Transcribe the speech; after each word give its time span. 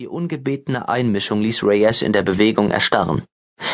Die 0.00 0.08
ungebetene 0.08 0.88
Einmischung 0.88 1.42
ließ 1.42 1.62
Reyes 1.62 2.00
in 2.00 2.14
der 2.14 2.22
Bewegung 2.22 2.70
erstarren. 2.70 3.26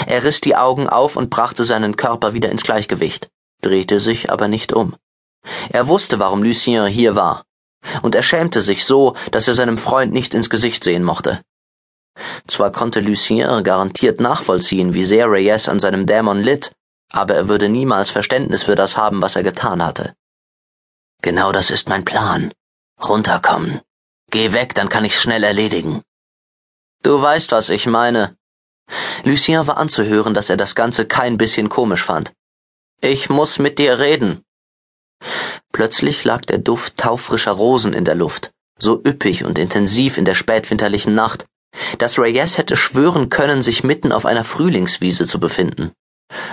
Er 0.08 0.24
riss 0.24 0.40
die 0.40 0.56
Augen 0.56 0.88
auf 0.88 1.14
und 1.14 1.30
brachte 1.30 1.62
seinen 1.62 1.96
Körper 1.96 2.34
wieder 2.34 2.50
ins 2.50 2.64
Gleichgewicht, 2.64 3.28
drehte 3.62 4.00
sich 4.00 4.28
aber 4.28 4.48
nicht 4.48 4.72
um. 4.72 4.96
Er 5.70 5.86
wusste, 5.86 6.18
warum 6.18 6.42
Lucien 6.42 6.88
hier 6.88 7.14
war, 7.14 7.44
und 8.02 8.16
er 8.16 8.24
schämte 8.24 8.60
sich 8.60 8.84
so, 8.84 9.14
dass 9.30 9.46
er 9.46 9.54
seinem 9.54 9.78
Freund 9.78 10.12
nicht 10.12 10.34
ins 10.34 10.50
Gesicht 10.50 10.82
sehen 10.82 11.04
mochte. 11.04 11.42
Zwar 12.48 12.72
konnte 12.72 12.98
Lucien 12.98 13.62
garantiert 13.62 14.18
nachvollziehen, 14.18 14.94
wie 14.94 15.04
sehr 15.04 15.30
Reyes 15.30 15.68
an 15.68 15.78
seinem 15.78 16.06
Dämon 16.06 16.42
litt, 16.42 16.72
aber 17.12 17.36
er 17.36 17.46
würde 17.46 17.68
niemals 17.68 18.10
Verständnis 18.10 18.64
für 18.64 18.74
das 18.74 18.96
haben, 18.96 19.22
was 19.22 19.36
er 19.36 19.44
getan 19.44 19.80
hatte. 19.80 20.16
Genau 21.22 21.52
das 21.52 21.70
ist 21.70 21.88
mein 21.88 22.04
Plan. 22.04 22.52
Runterkommen. 23.00 23.80
Geh 24.32 24.52
weg, 24.52 24.74
dann 24.74 24.88
kann 24.88 25.04
ich's 25.04 25.22
schnell 25.22 25.44
erledigen. 25.44 26.02
Du 27.02 27.20
weißt, 27.20 27.52
was 27.52 27.68
ich 27.68 27.86
meine. 27.86 28.36
Lucien 29.24 29.66
war 29.66 29.78
anzuhören, 29.78 30.34
dass 30.34 30.50
er 30.50 30.56
das 30.56 30.74
Ganze 30.74 31.06
kein 31.06 31.38
bisschen 31.38 31.68
komisch 31.68 32.04
fand. 32.04 32.32
Ich 33.00 33.28
muss 33.28 33.58
mit 33.58 33.78
dir 33.78 33.98
reden. 33.98 34.42
Plötzlich 35.72 36.24
lag 36.24 36.42
der 36.42 36.58
Duft 36.58 36.96
taufrischer 36.96 37.52
Rosen 37.52 37.92
in 37.92 38.04
der 38.04 38.14
Luft, 38.14 38.50
so 38.78 39.02
üppig 39.06 39.44
und 39.44 39.58
intensiv 39.58 40.16
in 40.16 40.24
der 40.24 40.34
spätwinterlichen 40.34 41.14
Nacht, 41.14 41.46
dass 41.98 42.18
Reyes 42.18 42.58
hätte 42.58 42.76
schwören 42.76 43.28
können, 43.28 43.62
sich 43.62 43.84
mitten 43.84 44.12
auf 44.12 44.24
einer 44.24 44.44
Frühlingswiese 44.44 45.26
zu 45.26 45.38
befinden. 45.38 45.92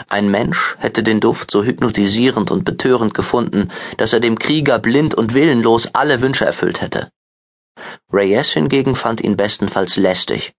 Ein 0.08 0.30
Mensch 0.30 0.76
hätte 0.80 1.04
den 1.04 1.20
Duft 1.20 1.50
so 1.50 1.64
hypnotisierend 1.64 2.52
und 2.52 2.64
betörend 2.64 3.14
gefunden, 3.14 3.72
dass 3.98 4.14
er 4.14 4.20
dem 4.20 4.38
Krieger 4.38 4.80
blind 4.80 5.16
und 5.16 5.34
willenlos 5.34 5.90
alle 5.94 6.22
Wünsche 6.22 6.46
erfüllt 6.46 6.82
hätte. 6.82 7.10
Reyes 8.12 8.54
hingegen 8.54 8.96
fand 8.96 9.22
ihn 9.22 9.38
bestenfalls 9.38 9.96
lästig. 9.96 10.54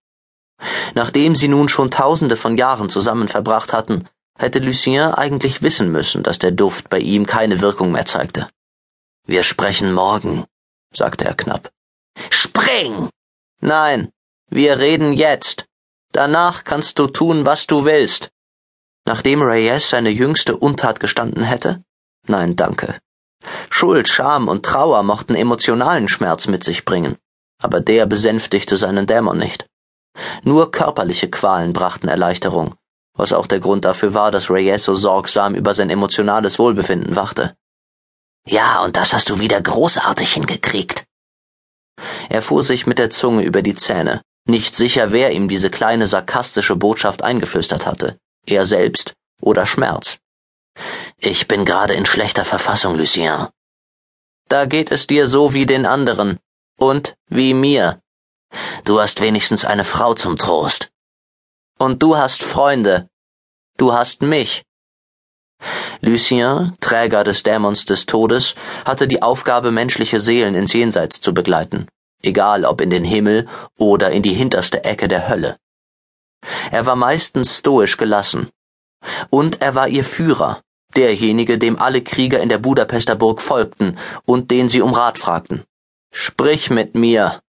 Nachdem 0.93 1.35
sie 1.35 1.47
nun 1.47 1.67
schon 1.67 1.91
tausende 1.91 2.37
von 2.37 2.57
Jahren 2.57 2.89
zusammen 2.89 3.27
verbracht 3.27 3.73
hatten, 3.73 4.07
hätte 4.37 4.59
Lucien 4.59 5.13
eigentlich 5.13 5.61
wissen 5.61 5.91
müssen, 5.91 6.23
dass 6.23 6.39
der 6.39 6.51
Duft 6.51 6.89
bei 6.89 6.99
ihm 6.99 7.25
keine 7.25 7.61
Wirkung 7.61 7.91
mehr 7.91 8.05
zeigte. 8.05 8.49
Wir 9.25 9.43
sprechen 9.43 9.93
morgen, 9.93 10.45
sagte 10.93 11.25
er 11.25 11.33
knapp. 11.33 11.71
Spring! 12.29 13.09
Nein, 13.61 14.11
wir 14.49 14.79
reden 14.79 15.13
jetzt. 15.13 15.65
Danach 16.11 16.63
kannst 16.63 16.99
du 16.99 17.07
tun, 17.07 17.45
was 17.45 17.67
du 17.67 17.85
willst. 17.85 18.29
Nachdem 19.05 19.41
Reyes 19.41 19.89
seine 19.89 20.09
jüngste 20.09 20.55
Untat 20.57 20.99
gestanden 20.99 21.43
hätte? 21.43 21.83
Nein, 22.27 22.55
danke. 22.55 22.97
Schuld, 23.69 24.07
Scham 24.07 24.47
und 24.47 24.65
Trauer 24.65 25.03
mochten 25.03 25.35
emotionalen 25.35 26.07
Schmerz 26.07 26.47
mit 26.47 26.63
sich 26.63 26.85
bringen, 26.85 27.17
aber 27.61 27.81
der 27.81 28.05
besänftigte 28.05 28.77
seinen 28.77 29.07
Dämon 29.07 29.37
nicht. 29.37 29.65
Nur 30.43 30.71
körperliche 30.71 31.29
Qualen 31.29 31.73
brachten 31.73 32.07
Erleichterung, 32.07 32.75
was 33.15 33.33
auch 33.33 33.47
der 33.47 33.59
Grund 33.59 33.85
dafür 33.85 34.13
war, 34.13 34.31
dass 34.31 34.49
Reyes 34.49 34.83
so 34.83 34.95
sorgsam 34.95 35.55
über 35.55 35.73
sein 35.73 35.89
emotionales 35.89 36.59
Wohlbefinden 36.59 37.15
wachte. 37.15 37.55
Ja, 38.47 38.83
und 38.83 38.95
das 38.95 39.13
hast 39.13 39.29
du 39.29 39.39
wieder 39.39 39.61
großartig 39.61 40.33
hingekriegt. 40.33 41.05
Er 42.29 42.41
fuhr 42.41 42.63
sich 42.63 42.85
mit 42.85 42.99
der 42.99 43.09
Zunge 43.09 43.43
über 43.43 43.61
die 43.61 43.75
Zähne, 43.75 44.21
nicht 44.47 44.75
sicher, 44.75 45.11
wer 45.11 45.31
ihm 45.31 45.47
diese 45.47 45.71
kleine 45.71 46.05
sarkastische 46.05 46.75
Botschaft 46.75 47.23
eingeflüstert 47.23 47.87
hatte, 47.87 48.19
er 48.45 48.65
selbst 48.65 49.13
oder 49.41 49.65
Schmerz. 49.65 50.17
Ich 51.25 51.47
bin 51.47 51.65
gerade 51.65 51.95
in 51.95 52.05
schlechter 52.05 52.45
Verfassung, 52.45 52.93
Lucien. 52.93 53.47
Da 54.47 54.65
geht 54.67 54.91
es 54.91 55.07
dir 55.07 55.25
so 55.25 55.53
wie 55.53 55.65
den 55.65 55.87
anderen. 55.87 56.37
Und 56.77 57.15
wie 57.29 57.55
mir. 57.55 57.99
Du 58.83 59.01
hast 59.01 59.21
wenigstens 59.21 59.65
eine 59.65 59.85
Frau 59.85 60.13
zum 60.13 60.37
Trost. 60.37 60.91
Und 61.79 62.03
du 62.03 62.15
hast 62.15 62.43
Freunde. 62.43 63.09
Du 63.75 63.91
hast 63.91 64.21
mich. 64.21 64.65
Lucien, 65.99 66.77
Träger 66.79 67.23
des 67.23 67.41
Dämons 67.41 67.85
des 67.85 68.05
Todes, 68.05 68.53
hatte 68.85 69.07
die 69.07 69.23
Aufgabe, 69.23 69.71
menschliche 69.71 70.19
Seelen 70.19 70.53
ins 70.53 70.73
Jenseits 70.73 71.21
zu 71.21 71.33
begleiten, 71.33 71.87
egal 72.21 72.65
ob 72.65 72.81
in 72.81 72.91
den 72.91 73.03
Himmel 73.03 73.47
oder 73.79 74.11
in 74.11 74.21
die 74.21 74.33
hinterste 74.33 74.83
Ecke 74.83 75.07
der 75.07 75.27
Hölle. 75.27 75.57
Er 76.69 76.85
war 76.85 76.95
meistens 76.95 77.57
stoisch 77.57 77.97
gelassen. 77.97 78.51
Und 79.31 79.61
er 79.61 79.73
war 79.73 79.87
ihr 79.87 80.05
Führer, 80.05 80.61
derjenige, 80.97 81.57
dem 81.57 81.79
alle 81.79 82.01
Krieger 82.01 82.39
in 82.39 82.49
der 82.49 82.57
Budapester 82.57 83.15
Burg 83.15 83.41
folgten 83.41 83.97
und 84.25 84.51
den 84.51 84.69
sie 84.69 84.81
um 84.81 84.93
Rat 84.93 85.17
fragten. 85.17 85.63
Sprich 86.11 86.69
mit 86.69 86.95
mir. 86.95 87.41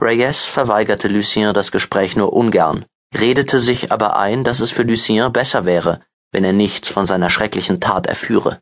Reyes 0.00 0.44
verweigerte 0.44 1.08
Lucien 1.08 1.54
das 1.54 1.72
Gespräch 1.72 2.16
nur 2.16 2.32
ungern, 2.32 2.84
redete 3.14 3.60
sich 3.60 3.92
aber 3.92 4.16
ein, 4.16 4.44
dass 4.44 4.60
es 4.60 4.70
für 4.70 4.82
Lucien 4.82 5.32
besser 5.32 5.64
wäre, 5.64 6.00
wenn 6.32 6.44
er 6.44 6.52
nichts 6.52 6.88
von 6.88 7.06
seiner 7.06 7.30
schrecklichen 7.30 7.80
Tat 7.80 8.06
erführe. 8.06 8.60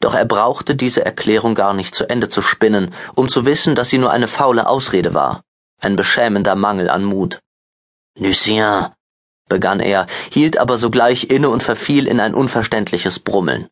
Doch 0.00 0.14
er 0.14 0.26
brauchte 0.26 0.76
diese 0.76 1.04
Erklärung 1.04 1.54
gar 1.54 1.74
nicht 1.74 1.94
zu 1.94 2.08
Ende 2.08 2.28
zu 2.28 2.42
spinnen, 2.42 2.94
um 3.16 3.28
zu 3.28 3.44
wissen, 3.44 3.74
dass 3.74 3.90
sie 3.90 3.98
nur 3.98 4.12
eine 4.12 4.28
faule 4.28 4.68
Ausrede 4.68 5.14
war, 5.14 5.42
ein 5.80 5.96
beschämender 5.96 6.54
Mangel 6.54 6.88
an 6.88 7.04
Mut. 7.04 7.40
Lucien, 8.16 8.90
begann 9.48 9.80
er, 9.80 10.06
hielt 10.30 10.58
aber 10.58 10.78
sogleich 10.78 11.30
inne 11.30 11.48
und 11.48 11.62
verfiel 11.62 12.06
in 12.06 12.20
ein 12.20 12.34
unverständliches 12.34 13.18
Brummeln. 13.18 13.68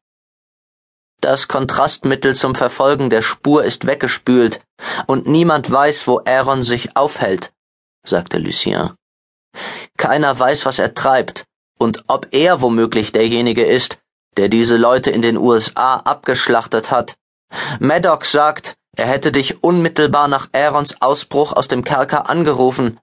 Das 1.20 1.48
Kontrastmittel 1.48 2.36
zum 2.36 2.54
Verfolgen 2.54 3.10
der 3.10 3.22
Spur 3.22 3.64
ist 3.64 3.86
weggespült, 3.86 4.60
und 5.06 5.26
niemand 5.26 5.70
weiß, 5.70 6.06
wo 6.06 6.20
Aaron 6.24 6.62
sich 6.62 6.96
aufhält, 6.96 7.52
sagte 8.04 8.38
Lucien. 8.38 8.92
Keiner 9.96 10.38
weiß, 10.38 10.66
was 10.66 10.78
er 10.78 10.94
treibt, 10.94 11.44
und 11.78 12.04
ob 12.06 12.28
er 12.32 12.60
womöglich 12.60 13.12
derjenige 13.12 13.64
ist, 13.64 13.98
der 14.36 14.48
diese 14.48 14.76
Leute 14.76 15.10
in 15.10 15.22
den 15.22 15.38
USA 15.38 15.96
abgeschlachtet 15.96 16.90
hat. 16.90 17.16
Maddox 17.80 18.32
sagt, 18.32 18.76
er 18.96 19.06
hätte 19.06 19.32
dich 19.32 19.62
unmittelbar 19.62 20.28
nach 20.28 20.48
Aarons 20.52 21.00
Ausbruch 21.00 21.52
aus 21.52 21.68
dem 21.68 21.84
Kerker 21.84 22.28
angerufen, 22.28 23.00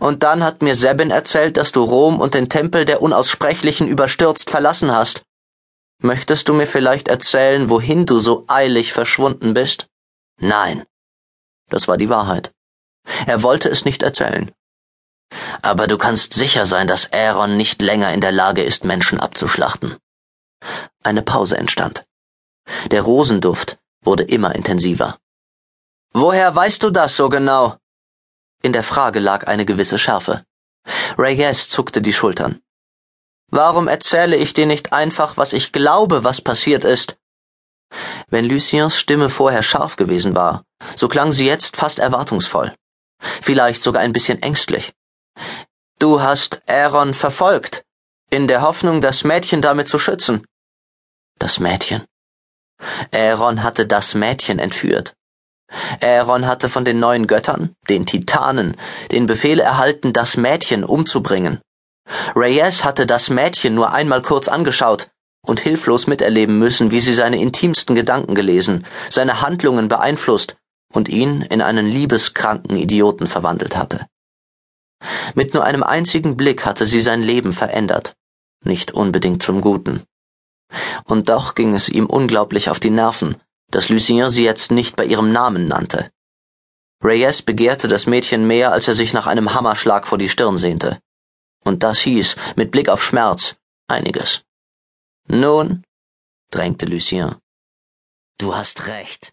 und 0.00 0.22
dann 0.22 0.42
hat 0.42 0.62
mir 0.62 0.76
Sebin 0.76 1.10
erzählt, 1.10 1.56
dass 1.56 1.72
du 1.72 1.82
Rom 1.82 2.20
und 2.20 2.34
den 2.34 2.48
Tempel 2.48 2.84
der 2.84 3.02
Unaussprechlichen 3.02 3.88
überstürzt 3.88 4.50
verlassen 4.50 4.92
hast. 4.92 5.22
Möchtest 6.00 6.48
du 6.48 6.54
mir 6.54 6.66
vielleicht 6.66 7.08
erzählen, 7.08 7.70
wohin 7.70 8.06
du 8.06 8.20
so 8.20 8.44
eilig 8.48 8.92
verschwunden 8.92 9.54
bist? 9.54 9.86
Nein. 10.38 10.84
Das 11.70 11.88
war 11.88 11.96
die 11.96 12.08
Wahrheit. 12.08 12.52
Er 13.26 13.42
wollte 13.42 13.68
es 13.68 13.84
nicht 13.84 14.02
erzählen. 14.02 14.52
Aber 15.62 15.86
du 15.86 15.98
kannst 15.98 16.34
sicher 16.34 16.66
sein, 16.66 16.86
dass 16.86 17.12
Aaron 17.12 17.56
nicht 17.56 17.80
länger 17.80 18.12
in 18.12 18.20
der 18.20 18.32
Lage 18.32 18.62
ist, 18.62 18.84
Menschen 18.84 19.20
abzuschlachten. 19.20 19.96
Eine 21.02 21.22
Pause 21.22 21.56
entstand. 21.56 22.04
Der 22.90 23.02
Rosenduft 23.02 23.78
wurde 24.02 24.24
immer 24.24 24.54
intensiver. 24.54 25.18
Woher 26.12 26.54
weißt 26.54 26.82
du 26.82 26.90
das 26.90 27.16
so 27.16 27.28
genau? 27.28 27.76
In 28.64 28.72
der 28.72 28.82
Frage 28.82 29.20
lag 29.20 29.46
eine 29.46 29.66
gewisse 29.66 29.98
Schärfe. 29.98 30.46
Reyes 31.18 31.68
zuckte 31.68 32.00
die 32.00 32.14
Schultern. 32.14 32.62
Warum 33.50 33.88
erzähle 33.88 34.36
ich 34.36 34.54
dir 34.54 34.64
nicht 34.64 34.94
einfach, 34.94 35.36
was 35.36 35.52
ich 35.52 35.70
glaube, 35.70 36.24
was 36.24 36.40
passiert 36.40 36.82
ist? 36.82 37.18
Wenn 38.28 38.46
Luciens 38.46 38.98
Stimme 38.98 39.28
vorher 39.28 39.62
scharf 39.62 39.96
gewesen 39.96 40.34
war, 40.34 40.64
so 40.96 41.08
klang 41.08 41.30
sie 41.32 41.46
jetzt 41.46 41.76
fast 41.76 41.98
erwartungsvoll. 41.98 42.74
Vielleicht 43.42 43.82
sogar 43.82 44.00
ein 44.00 44.14
bisschen 44.14 44.40
ängstlich. 44.40 44.94
Du 45.98 46.22
hast 46.22 46.62
Aaron 46.66 47.12
verfolgt, 47.12 47.84
in 48.30 48.48
der 48.48 48.62
Hoffnung, 48.62 49.02
das 49.02 49.24
Mädchen 49.24 49.60
damit 49.60 49.88
zu 49.88 49.98
schützen. 49.98 50.46
Das 51.38 51.58
Mädchen? 51.58 52.06
Aaron 53.12 53.62
hatte 53.62 53.86
das 53.86 54.14
Mädchen 54.14 54.58
entführt. 54.58 55.14
Aaron 56.00 56.46
hatte 56.46 56.68
von 56.68 56.84
den 56.84 57.00
neuen 57.00 57.26
Göttern, 57.26 57.74
den 57.88 58.06
Titanen, 58.06 58.76
den 59.10 59.26
Befehl 59.26 59.60
erhalten, 59.60 60.12
das 60.12 60.36
Mädchen 60.36 60.84
umzubringen. 60.84 61.60
Reyes 62.36 62.84
hatte 62.84 63.06
das 63.06 63.30
Mädchen 63.30 63.74
nur 63.74 63.92
einmal 63.92 64.22
kurz 64.22 64.48
angeschaut 64.48 65.10
und 65.46 65.60
hilflos 65.60 66.06
miterleben 66.06 66.58
müssen, 66.58 66.90
wie 66.90 67.00
sie 67.00 67.14
seine 67.14 67.40
intimsten 67.40 67.94
Gedanken 67.94 68.34
gelesen, 68.34 68.86
seine 69.10 69.40
Handlungen 69.40 69.88
beeinflusst 69.88 70.56
und 70.92 71.08
ihn 71.08 71.42
in 71.42 71.60
einen 71.60 71.86
liebeskranken 71.86 72.76
Idioten 72.76 73.26
verwandelt 73.26 73.76
hatte. 73.76 74.06
Mit 75.34 75.54
nur 75.54 75.64
einem 75.64 75.82
einzigen 75.82 76.36
Blick 76.36 76.64
hatte 76.64 76.86
sie 76.86 77.00
sein 77.00 77.22
Leben 77.22 77.52
verändert, 77.52 78.14
nicht 78.64 78.92
unbedingt 78.92 79.42
zum 79.42 79.60
Guten. 79.60 80.04
Und 81.04 81.28
doch 81.28 81.54
ging 81.54 81.74
es 81.74 81.88
ihm 81.88 82.06
unglaublich 82.06 82.70
auf 82.70 82.80
die 82.80 82.90
Nerven, 82.90 83.36
dass 83.70 83.88
Lucien 83.88 84.30
sie 84.30 84.44
jetzt 84.44 84.70
nicht 84.70 84.96
bei 84.96 85.04
ihrem 85.04 85.32
Namen 85.32 85.68
nannte. 85.68 86.10
Reyes 87.02 87.42
begehrte 87.42 87.88
das 87.88 88.06
Mädchen 88.06 88.46
mehr, 88.46 88.72
als 88.72 88.88
er 88.88 88.94
sich 88.94 89.12
nach 89.12 89.26
einem 89.26 89.52
Hammerschlag 89.52 90.06
vor 90.06 90.18
die 90.18 90.28
Stirn 90.28 90.56
sehnte. 90.56 91.00
Und 91.62 91.82
das 91.82 92.00
hieß, 92.00 92.36
mit 92.56 92.70
Blick 92.70 92.88
auf 92.88 93.02
Schmerz, 93.02 93.56
einiges. 93.88 94.42
Nun, 95.28 95.84
drängte 96.50 96.86
Lucien. 96.86 97.36
Du 98.38 98.54
hast 98.54 98.86
recht. 98.86 99.32